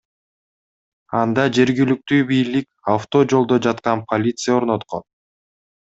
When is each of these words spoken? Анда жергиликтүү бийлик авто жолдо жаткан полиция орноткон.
Анда 1.19 1.43
жергиликтүү 1.59 2.19
бийлик 2.33 2.91
авто 2.97 3.25
жолдо 3.35 3.61
жаткан 3.69 4.05
полиция 4.15 4.61
орноткон. 4.61 5.11